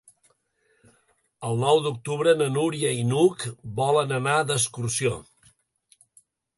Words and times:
El 1.49 1.61
nou 1.65 1.81
d'octubre 1.89 2.35
na 2.41 2.49
Núria 2.57 2.95
i 3.03 3.05
n'Hug 3.13 3.47
volen 3.83 4.19
anar 4.21 4.37
d'excursió. 4.51 5.17